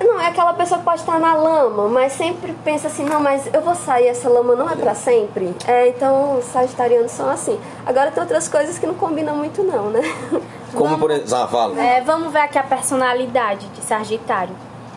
[0.00, 3.48] Não, é aquela pessoa que pode estar na lama, mas sempre pensa assim, não, mas
[3.52, 5.54] eu vou sair, essa lama não é pra sempre.
[5.66, 7.58] É, então, os sagitarianos são assim.
[7.86, 10.02] Agora tem outras coisas que não combinam muito não, né?
[10.74, 11.74] Como por exemplo.
[11.76, 11.82] Ah.
[11.82, 14.54] É, vamos ver aqui a personalidade de Sagitário.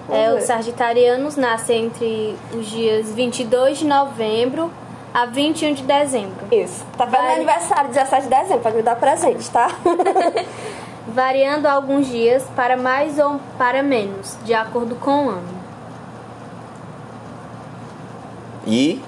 [0.10, 4.72] É, Vamos os sagitarianos nascem entre os dias 22 de novembro
[5.14, 6.86] a 21 de dezembro, Isso.
[6.98, 7.36] Tá vendo Vai.
[7.36, 9.70] aniversário, 17 de dezembro, pode me dar presente, tá?
[11.08, 15.58] variando alguns dias para mais ou para menos, de acordo com o ano.
[18.66, 19.02] E.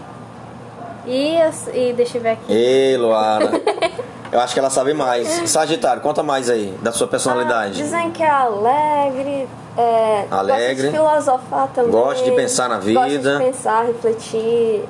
[1.06, 1.38] E,
[1.74, 2.52] e deixa eu ver aqui.
[2.52, 3.52] Ei, Luara.
[4.32, 5.28] Eu acho que ela sabe mais.
[5.50, 7.74] Sagitário, conta mais aí da sua personalidade.
[7.74, 10.76] Dizem que é alegre, é, Alegre.
[10.76, 11.92] gosta de filosofar também.
[11.92, 13.00] Gosta de pensar na vida.
[13.00, 14.86] Gosta de pensar, refletir.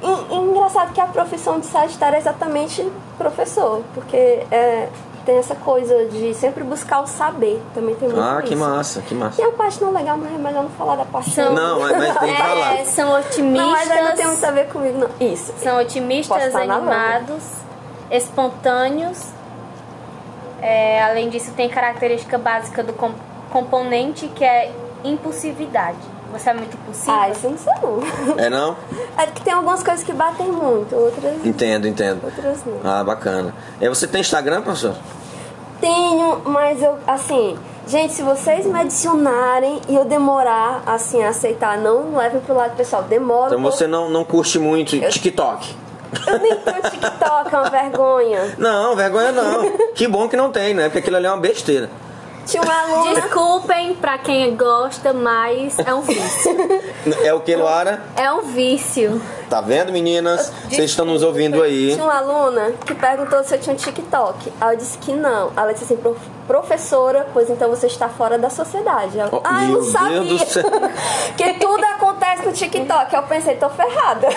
[0.00, 4.16] E, e engraçado que a profissão de Sagitário é exatamente professor, porque
[4.50, 4.88] é,
[5.26, 7.60] tem essa coisa de sempre buscar o saber.
[7.74, 8.62] Também tem muito Ah, que isso.
[8.64, 9.36] massa, que massa.
[9.36, 11.96] Tem a parte não legal, mas é melhor não falar da parte São- Não, mas,
[11.98, 12.74] mas tem que falar.
[12.78, 13.26] É, são Não, mas
[13.90, 15.10] aí não otimistas, tem muito a ver comigo, não.
[15.28, 15.52] Isso.
[15.62, 17.42] são otimistas, animados,
[18.10, 19.26] espontâneos
[20.60, 23.12] É, além disso, tem característica básica do com-
[23.52, 24.72] componente que é
[25.04, 25.98] impulsividade.
[26.32, 27.12] Você é muito impulsiva?
[27.16, 28.36] Ah, isso eu não sei não.
[28.44, 28.76] É não?
[29.16, 32.20] É que tem algumas coisas que batem muito, outras, Entendo, entendo.
[32.24, 32.80] outras não.
[32.84, 33.54] Ah, bacana.
[33.80, 34.96] E você tem Instagram, professor?
[35.80, 41.78] Tenho, mas eu, assim, gente, se vocês me adicionarem e eu demorar, assim, a aceitar,
[41.78, 43.46] não levem pro lado pessoal, demora.
[43.54, 45.74] Então você não, não curte muito TikTok?
[46.26, 48.54] Eu nem tenho TikTok, é uma vergonha.
[48.58, 49.70] Não, vergonha não.
[49.94, 50.84] Que bom que não tem, né?
[50.84, 51.90] Porque aquilo ali é uma besteira.
[52.46, 53.20] Tinha uma aluna.
[53.20, 56.56] Desculpem pra quem gosta, mas é um vício.
[57.22, 58.02] É o que, Luara?
[58.16, 59.20] É um vício.
[59.50, 60.50] Tá vendo, meninas?
[60.68, 61.92] Vocês estão nos ouvindo aí.
[61.92, 64.50] Tinha uma aluna que perguntou se eu tinha um TikTok.
[64.58, 65.52] Aí eu disse que não.
[65.56, 69.18] Ela disse assim, "Prof- professora, pois então você está fora da sociedade.
[69.18, 70.20] Ela, Oh, ah, eu não sabia.
[70.22, 70.64] Deus do céu.
[71.36, 72.07] que tudo acontece
[72.44, 73.14] no TikTok.
[73.14, 74.28] Eu pensei, tô ferrada.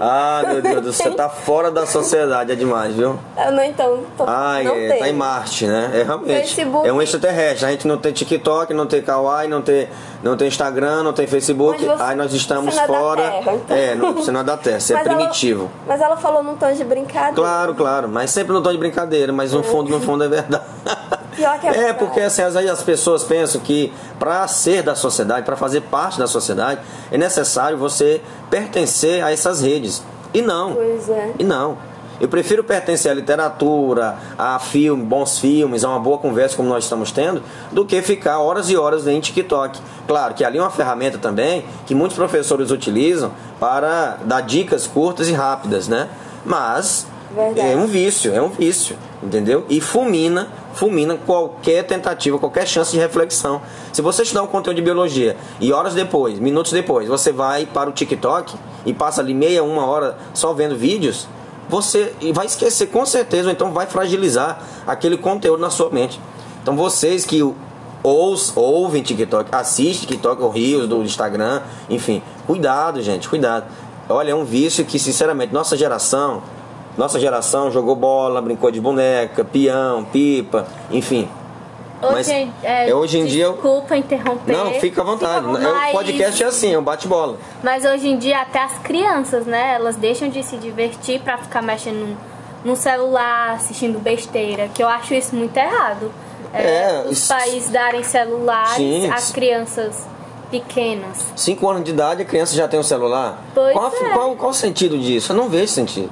[0.00, 3.18] Ah, meu Deus do céu, tá fora da sociedade, é demais, viu?
[3.36, 5.90] Eu não, então, tô, Ai, não é, tá em Marte, né?
[5.94, 6.40] É realmente.
[6.40, 6.88] Facebook.
[6.88, 7.66] É um extraterrestre.
[7.66, 9.88] A gente não tem TikTok, não tem Kawaii, não tem,
[10.22, 11.84] não tem Instagram, não tem Facebook.
[11.84, 13.22] Você- Aí nós estamos você não é da fora.
[13.22, 13.76] Terra, então.
[13.76, 15.70] É, não, você não é da Terra, você é ela- primitivo.
[15.86, 17.34] mas ela falou num tom de brincadeira.
[17.34, 20.64] Claro, claro, mas sempre no tom de brincadeira, mas no fundo, no fundo é verdade.
[21.36, 21.98] Pior que é verdade.
[21.98, 26.18] porque assim, às vezes as pessoas pensam que para ser da sociedade, para fazer parte
[26.18, 28.20] da sociedade, é necessário você
[28.50, 30.02] pertencer a essas redes.
[30.32, 30.74] E não.
[30.74, 31.32] Pois é.
[31.38, 31.76] E não.
[32.20, 36.84] Eu prefiro pertencer à literatura, a filme, bons filmes, a uma boa conversa como nós
[36.84, 37.42] estamos tendo,
[37.72, 39.78] do que ficar horas e horas em TikTok.
[40.06, 45.28] Claro que ali é uma ferramenta também que muitos professores utilizam para dar dicas curtas
[45.28, 46.08] e rápidas, né?
[46.44, 47.72] Mas Verdade.
[47.72, 49.64] é um vício, é um vício, entendeu?
[49.68, 53.62] E fulmina, fulmina qualquer tentativa, qualquer chance de reflexão.
[53.92, 57.88] Se você estudar um conteúdo de biologia e horas depois, minutos depois, você vai para
[57.88, 61.26] o TikTok e passa ali meia, uma hora só vendo vídeos,
[61.68, 66.20] você vai esquecer com certeza, ou então vai fragilizar aquele conteúdo na sua mente.
[66.62, 67.42] Então vocês que
[68.02, 73.64] ous, ouvem TikTok, assistem TikTok, ou Rios do Instagram, enfim, cuidado, gente, cuidado.
[74.08, 76.42] Olha, é um vício que, sinceramente, nossa geração,
[76.96, 81.28] nossa geração jogou bola, brincou de boneca, peão, pipa, enfim.
[82.02, 84.52] Mas Hoje, é, é, hoje em dia Desculpa interromper.
[84.52, 85.46] Não, fica à vontade.
[85.46, 87.38] Fica É, O mas- podcast é assim, é um bate-bola.
[87.62, 89.74] Mas hoje em dia até as crianças, né?
[89.74, 92.14] Elas deixam de se divertir pra ficar mexendo
[92.62, 96.12] no, celular, assistindo besteira, que eu acho isso muito errado.
[96.52, 100.06] É, os isso- pais darem celulares Sim, às crianças
[100.50, 101.18] pequenas.
[101.34, 103.42] 5 anos de idade, a criança já tem um celular.
[103.54, 104.10] Pois qual, é.
[104.12, 105.32] qual, qual o sentido disso?
[105.32, 106.10] Eu não vejo sentido.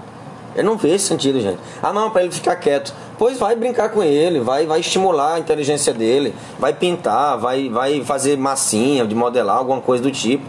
[0.55, 1.59] Eu não vejo sentido, gente.
[1.83, 2.93] Ah, não, para ele ficar quieto.
[3.19, 8.03] Pois vai brincar com ele, vai, vai estimular a inteligência dele, vai pintar, vai, vai
[8.05, 10.45] fazer massinha, de modelar, alguma coisa do tipo.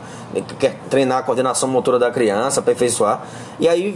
[0.59, 3.21] Quer treinar a coordenação motora da criança, aperfeiçoar.
[3.59, 3.95] E aí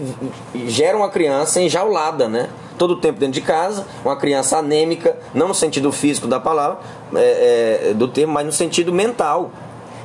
[0.68, 2.50] gera uma criança enjaulada, né?
[2.78, 6.78] Todo o tempo dentro de casa, uma criança anêmica, não no sentido físico da palavra,
[7.16, 9.50] é, é, do termo, mas no sentido mental.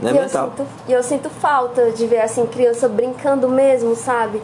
[0.01, 0.11] Né?
[0.11, 0.53] E eu, mental.
[0.57, 4.41] sinto, e eu sinto falta de ver assim criança brincando mesmo, sabe?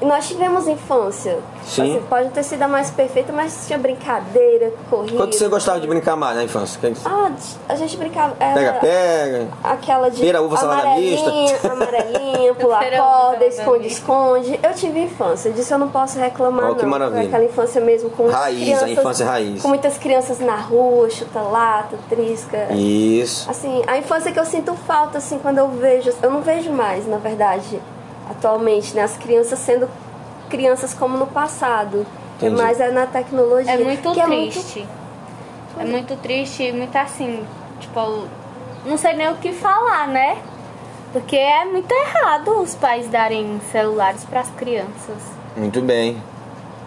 [0.00, 1.38] Nós tivemos infância.
[1.64, 1.82] Sim.
[1.96, 5.16] Assim, pode ter sido a mais perfeita, mas tinha brincadeira, corrida.
[5.16, 6.80] Quando você gostava de brincar mais na infância?
[6.80, 7.30] Que- Ah,
[7.68, 8.34] a gente brincava.
[8.40, 9.48] Era Pega, pega.
[9.62, 11.68] Aquela de Pera, uva, salada amarelinha, mista.
[11.72, 14.60] amarelinha, pular Pera, corda, esconde, esconde.
[14.62, 16.90] Eu tive infância, disso eu não posso reclamar Oh, que não.
[16.90, 17.28] maravilha.
[17.28, 19.62] Aquela infância mesmo com muitas Raiz, a crianças, infância raiz.
[19.62, 22.72] Com muitas crianças na rua, chuta-lata, trisca.
[22.72, 23.50] Isso.
[23.50, 26.10] Assim, a infância que eu sinto falta, assim, quando eu vejo.
[26.22, 27.80] Eu não vejo mais, na verdade,
[28.30, 29.02] atualmente, né?
[29.02, 29.88] As crianças sendo
[30.48, 32.06] crianças como no passado.
[32.36, 32.54] Entendi.
[32.54, 33.72] É mais é na tecnologia.
[33.72, 34.86] É muito que triste.
[35.78, 37.44] É muito triste e muito assim,
[37.78, 38.26] tipo,
[38.84, 40.38] não sei nem o que falar, né?
[41.12, 45.16] Porque é muito errado os pais darem celulares para as crianças.
[45.56, 46.22] Muito bem.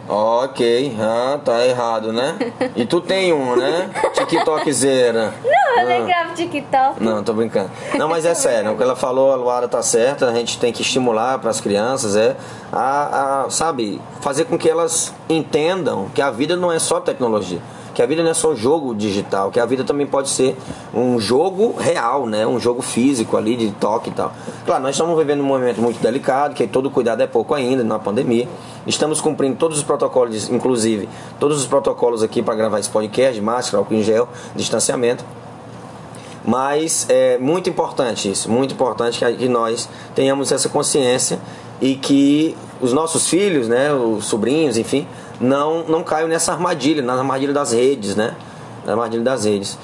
[0.07, 2.37] Ok, ah, tá errado, né?
[2.75, 3.89] E tu tem um, né?
[4.13, 5.33] TikTokzeira.
[5.43, 6.05] Não, eu nem Ah.
[6.05, 7.01] gravo TikTok.
[7.03, 7.71] Não, tô brincando.
[7.97, 10.73] Não, mas é sério, o que ela falou, a Luara tá certa, a gente tem
[10.73, 12.35] que estimular para as crianças, é
[12.71, 17.59] a, a, sabe, fazer com que elas entendam que a vida não é só tecnologia,
[17.93, 20.57] que a vida não é só jogo digital, que a vida também pode ser
[20.93, 22.45] um jogo real, né?
[22.45, 24.33] Um jogo físico ali de toque e tal.
[24.65, 27.99] Claro, nós estamos vivendo um momento muito delicado, que todo cuidado é pouco ainda na
[27.99, 28.47] pandemia.
[28.87, 31.07] Estamos cumprindo todos os protocolos, inclusive
[31.39, 35.23] todos os protocolos aqui para gravar esse podcast, máscara, álcool em gel, distanciamento.
[36.45, 41.39] Mas é muito importante isso, muito importante que, nós tenhamos essa consciência
[41.79, 45.07] e que os nossos filhos, né, os sobrinhos, enfim,
[45.39, 48.35] não, não caiam nessa armadilha, na armadilha das redes, né?
[48.85, 49.77] Na armadilha das redes.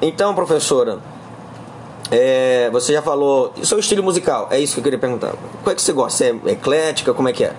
[0.00, 0.98] Então, professora,
[2.14, 3.54] É, você já falou.
[3.56, 4.46] E seu estilo musical?
[4.50, 5.32] É isso que eu queria perguntar.
[5.62, 6.18] Qual é que você gosta?
[6.18, 7.14] Você é eclética?
[7.14, 7.54] Como é que é?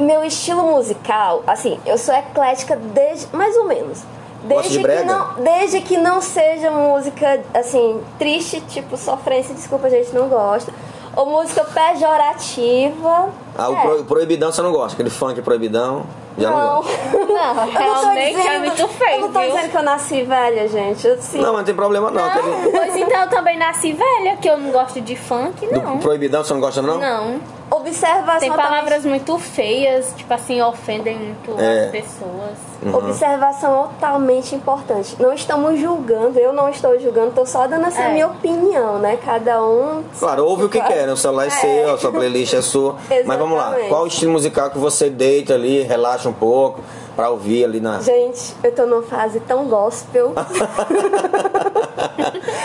[0.00, 3.36] Meu estilo musical, assim, eu sou eclética desde.
[3.36, 3.98] mais ou menos.
[4.44, 9.88] Gosta de Desde que, não, desde que não seja música, assim, triste, tipo sofrência, desculpa,
[9.88, 10.72] a gente não gosta.
[11.14, 13.28] Ou música pejorativa.
[13.56, 13.80] Ah, o É.
[13.82, 14.94] pro- proibidão você não gosta?
[14.94, 16.04] Aquele funk proibidão?
[16.38, 16.76] Já não, Não.
[16.82, 16.92] gosta.
[17.32, 19.50] Não, não realmente é dizendo, muito feio, eu não tô viu?
[19.50, 21.06] dizendo que eu nasci velha, gente.
[21.06, 22.24] Eu, sim, Não, mas não tem problema não.
[22.24, 25.98] Aquele- Pois então eu também nasci velha, que eu não gosto de funk, do não.
[25.98, 26.98] proibidão você não gosta não?
[26.98, 27.40] Não.
[27.74, 31.86] Observação Tem também- palavras muito feias, tipo assim, ofendem muito É.
[31.86, 32.58] as pessoas.
[32.82, 32.94] Uhum.
[32.96, 35.16] Observação totalmente importante.
[35.18, 38.12] Não estamos julgando, eu não estou julgando, estou só dando essa É.
[38.12, 39.16] minha opinião, né?
[39.24, 40.02] Cada um.
[40.18, 41.12] Claro, ouve o que quer, né?
[41.12, 42.96] O celular é, seu, a sua playlist é sua.
[43.24, 46.80] Mas vamos lá, qual o estilo musical que você deita ali, relaxa um pouco,
[47.16, 48.00] pra ouvir ali na.
[48.00, 50.32] Gente, eu tô numa fase tão gospel.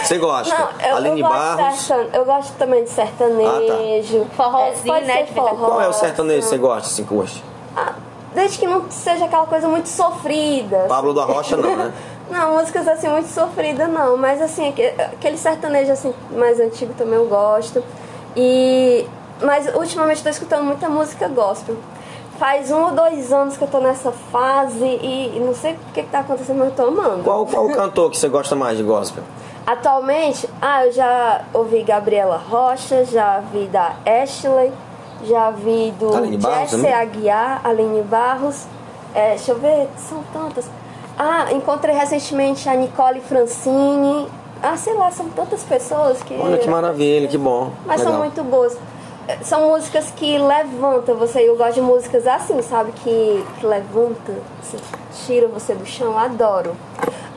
[0.08, 0.56] Você gosta?
[0.58, 1.60] Não, eu, Aline eu gosto, Barros.
[1.60, 1.72] Ah, tá.
[1.78, 4.26] sertan- eu gosto também de sertanejo.
[4.36, 6.64] Forrozinho, pode né, ser que fica- forró, Qual é o sertanejo que você assim.
[6.64, 7.44] gosta, assim, curte?
[7.76, 7.94] Ah,
[8.34, 10.86] desde que não seja aquela coisa muito sofrida.
[10.88, 11.94] Pablo da Rocha não, né?
[12.30, 17.14] Não, músicas assim muito sofridas não, mas assim, aque- aquele sertanejo assim mais antigo também
[17.16, 17.82] eu gosto.
[18.36, 19.08] E
[19.42, 21.78] mas ultimamente estou escutando muita música gospel.
[22.38, 25.78] Faz um ou dois anos que eu tô nessa fase e, e não sei o
[25.94, 27.24] que, que tá acontecendo, mas eu tô amando.
[27.24, 29.24] Qual, qual o cantor que você gosta mais de gospel?
[29.68, 34.72] Atualmente, ah, eu já ouvi Gabriela Rocha, já vi da Ashley,
[35.26, 36.94] já vi do Aline Barros Jesse também?
[36.94, 38.66] Aguiar, Aline Barros.
[39.14, 40.70] É, deixa eu ver, são tantas.
[41.20, 44.30] Ah, encontrei recentemente a Nicole Francini.
[44.64, 46.34] Ah, sei lá, são tantas pessoas que.
[46.36, 47.72] Olha que maravilha, que bom.
[47.86, 48.14] Mas Legal.
[48.14, 48.78] são muito boas.
[49.28, 51.42] É, São músicas que levantam você.
[51.42, 52.94] Eu gosto de músicas assim, sabe?
[53.04, 54.78] Que, que levanta, assim,
[55.26, 56.18] tira você do chão.
[56.18, 56.74] Adoro.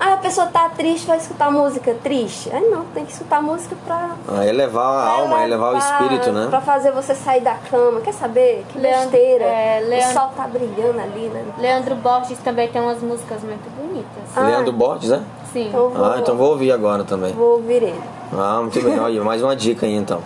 [0.02, 2.48] Ah, a pessoa tá triste, vai escutar música triste.
[2.50, 4.12] Aí não, tem que escutar música pra.
[4.28, 6.46] Ah, elevar a pra alma, elevar o espírito, né?
[6.48, 8.00] Pra fazer você sair da cama.
[8.00, 8.64] Quer saber?
[8.70, 9.44] Que Leandro- besteira.
[9.44, 11.44] é, O Leandro- sol tá brilhando ali, né?
[11.58, 14.22] Leandro Borges também tem umas músicas muito bonitas.
[14.34, 14.40] Ah.
[14.40, 15.22] Leandro Borges, né?
[15.52, 15.68] Sim.
[15.68, 17.34] Então Ah, então vou ouvir agora também.
[17.34, 18.00] vou ouvir ele.
[18.32, 18.98] Ah, muito bem.
[18.98, 20.22] Olha, mais uma dica aí então.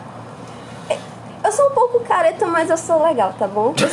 [1.45, 3.75] Eu sou um pouco careta, mas eu sou legal, tá bom?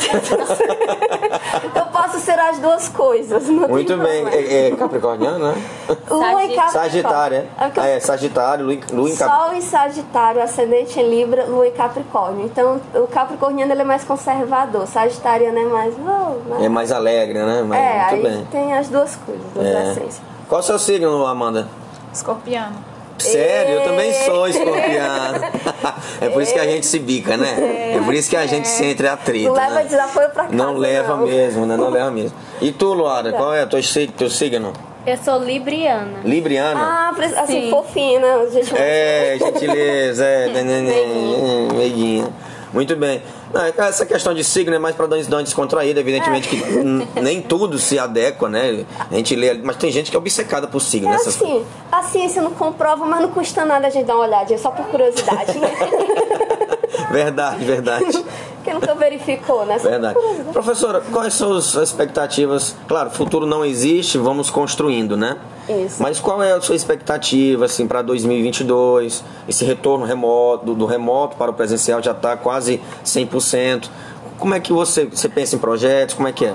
[1.74, 3.46] eu posso ser as duas coisas.
[3.48, 4.26] Não tem Muito bem.
[4.28, 5.54] É, é capricorniano, né?
[6.10, 6.70] Lua em Capricórnio.
[6.72, 7.40] Sagitário, é?
[7.40, 9.50] É Ah, é, Sagitário, Lua Lua em Capricórnio.
[9.50, 12.44] Sol em Sagitário, ascendente em Libra, Lua em Capricórnio.
[12.46, 15.94] Então, o Capricorniano ele é mais conservador, Sagitariano é mais.
[15.98, 17.62] Oh, mais- É mais alegre, né?
[17.66, 18.48] Mas, É, muito aí bem.
[18.50, 19.82] tem as duas coisas, duas É.
[19.90, 20.22] essências.
[20.48, 21.68] Qual o seu signo, Amanda?
[22.12, 22.91] Escorpiano.
[23.22, 25.44] Sério, eu também sou escorpiano.
[26.20, 27.94] é por isso que a gente se bica, né?
[27.96, 29.48] É por isso que a gente se entra atrito.
[29.48, 29.84] Não leva né?
[29.84, 30.54] desaforo pra casa.
[30.54, 31.26] Não leva não.
[31.26, 31.76] mesmo, né?
[31.76, 32.36] Não leva mesmo.
[32.60, 33.80] E tu, Luara, qual é o teu,
[34.16, 34.72] teu signo?
[35.04, 36.20] Eu sou libriana.
[36.24, 36.80] Libriana?
[36.80, 37.70] Ah, assim, Sim.
[37.70, 38.46] fofinha, né?
[38.52, 42.28] Gente, É, gentileza, é, neném, meiguinha.
[42.72, 43.22] Muito bem.
[43.52, 47.42] Não, essa questão de signo é mais para dar uma descontraída, evidentemente que n- nem
[47.42, 48.84] tudo se adequa, né?
[49.10, 51.16] A gente lê, mas tem gente que é obcecada por signo, É né?
[51.16, 54.70] Assim, a ciência não comprova, mas não custa nada a gente dar uma olhadinha, só
[54.70, 55.52] por curiosidade.
[57.10, 58.24] Verdade, verdade.
[58.64, 59.76] Quem nunca verificou, né?
[59.78, 60.18] Verdade.
[60.52, 62.74] Professora, quais são as expectativas?
[62.88, 65.36] Claro, futuro não existe, vamos construindo, né?
[65.80, 66.02] Isso.
[66.02, 69.24] Mas qual é a sua expectativa assim para 2022?
[69.48, 73.88] Esse retorno remoto do, do remoto para o presencial já está quase 100%.
[74.38, 76.14] Como é que você, você pensa em projetos?
[76.14, 76.54] Como é que é?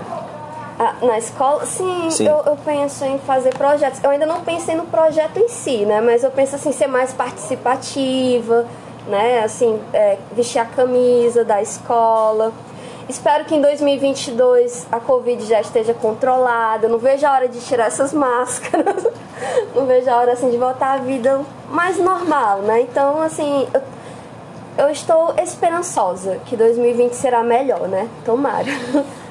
[0.80, 2.28] Ah, na escola, sim, Sim.
[2.28, 4.04] Eu, eu penso em fazer projetos.
[4.04, 6.02] Eu ainda não pensei no projeto em si, né?
[6.02, 8.66] Mas eu penso assim, ser mais participativa,
[9.08, 9.44] né?
[9.44, 12.54] Assim, é, vestir a camisa da escola.
[13.10, 16.90] Espero que em 2022 a Covid já esteja controlada.
[16.90, 19.08] Não vejo a hora de tirar essas máscaras.
[19.74, 22.82] Não vejo a hora assim de voltar à vida mais normal, né?
[22.82, 23.82] Então, assim, eu,
[24.86, 28.10] eu estou esperançosa que 2020 será melhor, né?
[28.26, 28.66] Tomara.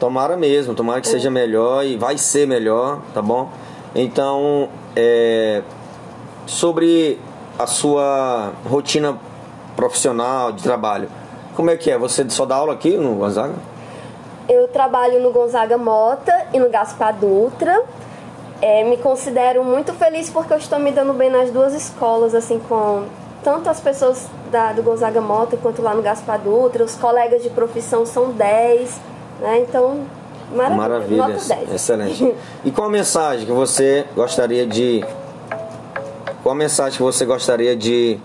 [0.00, 3.50] Tomara mesmo, tomara que seja melhor e vai ser melhor, tá bom?
[3.94, 5.62] Então, é,
[6.46, 7.20] sobre
[7.60, 9.18] a sua rotina
[9.76, 11.08] profissional de trabalho,
[11.54, 11.98] como é que é?
[11.98, 13.52] Você só dá aula aqui no Gonzaga?
[14.48, 17.82] Eu trabalho no Gonzaga Mota e no Gaspar Dutra.
[18.62, 22.58] É, me considero muito feliz porque eu estou me dando bem nas duas escolas, assim,
[22.66, 23.04] com
[23.44, 26.82] tanto as pessoas da, do Gonzaga Mota quanto lá no Gaspar Dutra.
[26.82, 29.00] Os colegas de profissão são 10,
[29.40, 29.60] né?
[29.60, 30.00] Então,
[30.50, 30.76] maravilha.
[30.76, 31.74] Maravilha, Nota 10.
[31.74, 32.34] excelente.
[32.64, 35.04] E qual a mensagem que você gostaria de.
[36.42, 38.18] Qual a mensagem que você gostaria de,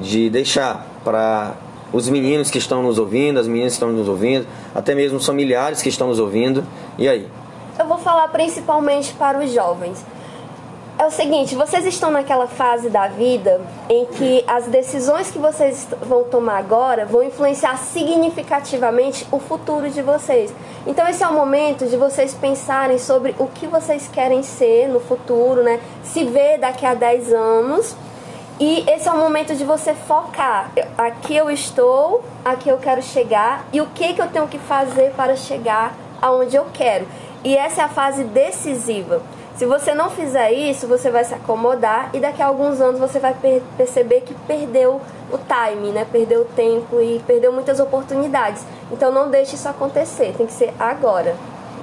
[0.00, 1.54] de deixar para
[1.92, 5.26] os meninos que estão nos ouvindo, as meninas que estão nos ouvindo, até mesmo os
[5.26, 6.64] familiares que estão nos ouvindo?
[6.98, 7.28] E aí?
[7.78, 10.04] eu vou falar principalmente para os jovens.
[10.98, 15.88] É o seguinte, vocês estão naquela fase da vida em que as decisões que vocês
[16.02, 20.54] vão tomar agora vão influenciar significativamente o futuro de vocês.
[20.86, 25.00] Então esse é o momento de vocês pensarem sobre o que vocês querem ser no
[25.00, 25.80] futuro, né?
[26.04, 27.96] Se ver daqui a 10 anos.
[28.60, 30.70] E esse é o momento de você focar.
[30.96, 35.12] Aqui eu estou, aqui eu quero chegar e o que, que eu tenho que fazer
[35.16, 37.08] para chegar aonde eu quero.
[37.42, 39.22] E essa é a fase decisiva.
[39.62, 43.20] Se você não fizer isso, você vai se acomodar e daqui a alguns anos você
[43.20, 45.00] vai per perceber que perdeu
[45.32, 46.04] o time, né?
[46.10, 48.64] Perdeu o tempo e perdeu muitas oportunidades.
[48.90, 51.36] Então não deixe isso acontecer, tem que ser agora,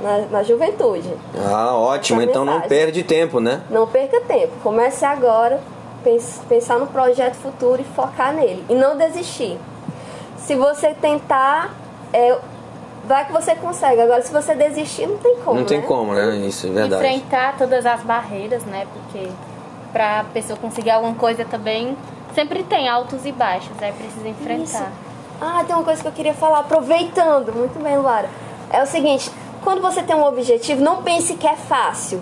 [0.03, 1.09] na, na juventude.
[1.37, 2.21] Ah, ótimo.
[2.21, 3.61] Então não perde tempo, né?
[3.69, 4.51] Não perca tempo.
[4.61, 5.61] Comece agora,
[6.03, 8.61] pense, pensar no projeto futuro e focar nele.
[8.67, 9.57] E não desistir.
[10.35, 11.73] Se você tentar,
[12.11, 12.37] é,
[13.09, 13.99] vai que você consegue.
[13.99, 15.59] Agora, se você desistir, não tem como.
[15.59, 15.87] Não tem né?
[15.87, 16.35] como, né?
[16.37, 17.03] Isso é verdade.
[17.03, 18.85] Enfrentar todas as barreiras, né?
[18.93, 19.27] Porque
[19.91, 21.97] pra pessoa conseguir alguma coisa também,
[22.35, 24.63] sempre tem altos e baixos, aí precisa enfrentar.
[24.63, 24.83] Isso.
[25.41, 27.51] Ah, tem uma coisa que eu queria falar, aproveitando.
[27.51, 28.29] Muito bem, Luara.
[28.69, 29.31] É o seguinte,
[29.63, 32.21] quando você tem um objetivo, não pense que é fácil.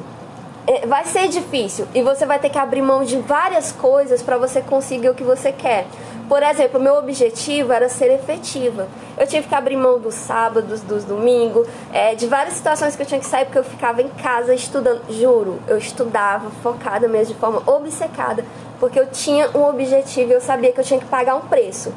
[0.65, 4.38] É, vai ser difícil e você vai ter que abrir mão de várias coisas para
[4.38, 5.86] você conseguir o que você quer.
[6.27, 8.87] Por exemplo, o meu objetivo era ser efetiva.
[9.17, 13.05] Eu tive que abrir mão dos sábados, dos domingos, é, de várias situações que eu
[13.05, 15.01] tinha que sair porque eu ficava em casa estudando.
[15.09, 18.43] Juro, eu estudava focada mesmo, de forma obcecada,
[18.79, 21.93] porque eu tinha um objetivo e eu sabia que eu tinha que pagar um preço.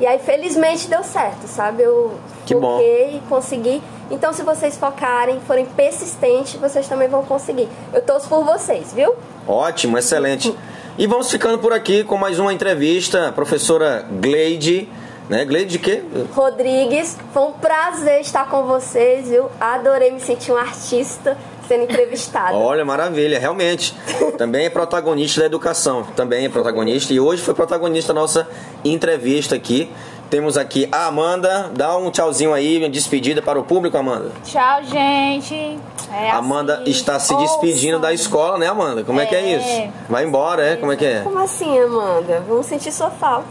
[0.00, 1.82] E aí, felizmente, deu certo, sabe?
[1.82, 3.82] Eu Que foquei, consegui.
[4.10, 7.68] Então, se vocês focarem, forem persistentes, vocês também vão conseguir.
[7.92, 9.14] Eu torço por vocês, viu?
[9.46, 10.54] Ótimo, excelente.
[10.96, 13.32] E vamos ficando por aqui com mais uma entrevista.
[13.32, 14.88] Professora Gleide,
[15.28, 15.44] né?
[15.44, 16.04] Gleide de quê?
[16.32, 19.50] Rodrigues, foi um prazer estar com vocês, viu?
[19.60, 22.54] Adorei me sentir um artista sendo entrevistada.
[22.56, 23.92] Olha, maravilha, realmente.
[24.38, 26.04] Também é protagonista da educação.
[26.14, 27.12] Também é protagonista.
[27.12, 28.48] E hoje foi protagonista da nossa
[28.84, 29.90] entrevista aqui.
[30.30, 31.70] Temos aqui a Amanda.
[31.74, 34.32] Dá um tchauzinho aí, uma despedida para o público, Amanda.
[34.44, 35.78] Tchau, gente.
[36.12, 36.90] É Amanda assim.
[36.90, 39.02] está se despedindo da escola, né, Amanda?
[39.04, 39.56] Como é, que é É.
[39.56, 39.92] isso?
[40.08, 40.76] Vai embora, é?
[40.76, 41.20] Como é que é?
[41.22, 42.42] Como assim, Amanda?
[42.48, 43.46] Vamos sentir sua falta.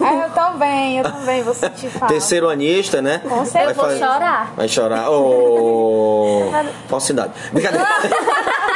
[0.00, 2.12] Ah, eu também, eu também vou sentir falta.
[2.12, 3.20] Terceiro anista, né?
[3.26, 3.70] Com certeza.
[3.70, 4.52] Eu vou fazer- chorar.
[4.56, 5.10] Vai chorar.
[5.10, 6.50] Ô,
[6.88, 7.32] falsidade.
[7.52, 7.86] Brincadeira.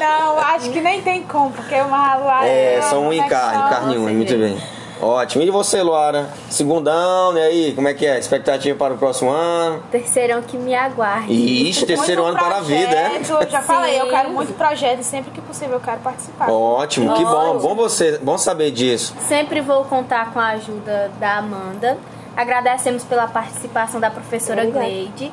[0.00, 2.44] Não, acho que nem tem como, porque uma.
[2.44, 3.68] É, são um como e é que carne, chama?
[3.70, 4.58] carne um, muito bem.
[5.00, 5.42] Ótimo.
[5.44, 6.28] E você, Luara?
[6.48, 7.42] Segundão, né?
[7.42, 7.72] aí?
[7.74, 8.18] Como é que é?
[8.18, 9.82] Expectativa para o próximo ano?
[9.90, 11.32] Terceirão que me aguarde.
[11.32, 13.08] Ixi, terceiro Muito ano para a vida, é?
[13.10, 14.10] projeto, Eu já falei, eu Sim.
[14.10, 16.50] quero muito projeto e sempre que possível eu quero participar.
[16.50, 17.58] Ótimo, que bom.
[17.58, 19.14] Bom você, bom saber disso.
[19.26, 21.98] Sempre vou contar com a ajuda da Amanda.
[22.36, 24.86] Agradecemos pela participação da professora Obrigada.
[24.86, 25.32] Gleide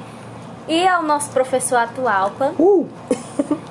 [0.68, 2.54] e ao nosso professor Atualpa.
[2.60, 2.88] Uh!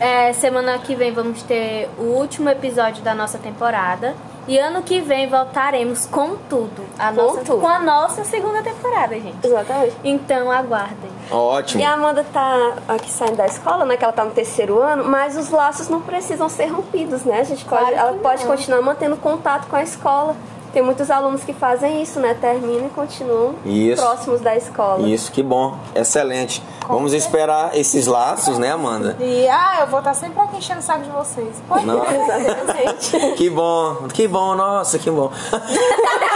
[0.00, 4.16] É, semana que vem vamos ter o último episódio da nossa temporada.
[4.48, 6.82] E ano que vem voltaremos com tudo.
[6.98, 7.60] A Com nossa, tudo.
[7.60, 9.46] com a nossa segunda temporada, gente.
[9.46, 9.94] Exatamente.
[10.02, 11.10] Então aguardem.
[11.30, 11.80] Ótimo.
[11.82, 13.96] E a Amanda tá aqui saindo da escola, né?
[13.96, 17.38] Que ela tá no terceiro ano, mas os laços não precisam ser rompidos, né?
[17.38, 18.50] A gente pode, Claro ela pode não.
[18.50, 20.34] continuar mantendo contato com a escola.
[20.72, 22.34] Tem muitos alunos que fazem isso, né?
[22.34, 24.00] Terminam e continuam Isso.
[24.00, 25.08] próximos da escola.
[25.08, 25.76] Isso, que bom.
[25.94, 26.62] Excelente.
[26.86, 29.16] Vamos esperar esses laços, né, Amanda?
[29.20, 31.62] E, ah, eu vou estar sempre aqui enchendo o saco de vocês.
[31.68, 32.04] Pode Não.
[32.04, 33.34] Exatamente.
[33.36, 35.30] Que bom, que bom, nossa, que bom.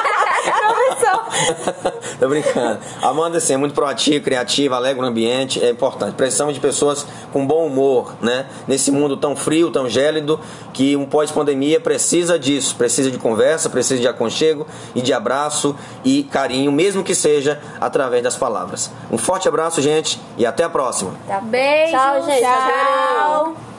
[2.18, 2.78] Tô brincando.
[3.02, 6.14] Amanda, assim, é muito proativa, criativa, alegre no ambiente, é importante.
[6.14, 8.46] Precisamos de pessoas com bom humor, né?
[8.66, 10.38] Nesse mundo tão frio, tão gélido,
[10.72, 12.76] que um pós-pandemia precisa disso.
[12.76, 18.22] Precisa de conversa, precisa de aconchego e de abraço e carinho, mesmo que seja através
[18.22, 18.90] das palavras.
[19.10, 21.12] Um forte abraço, gente, e até a próxima.
[21.26, 21.40] Tá.
[21.40, 21.92] Beijo.
[21.92, 22.40] Tchau, gente.
[22.40, 23.73] Tchau.